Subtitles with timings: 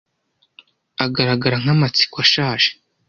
[1.05, 2.69] agaragara nka Amatsiko ashaje